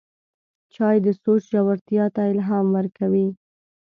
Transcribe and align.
چای 0.73 0.97
د 1.05 1.07
سوچ 1.21 1.41
ژورتیا 1.53 2.05
ته 2.15 2.21
الهام 2.33 2.67
ورکوي 2.77 3.27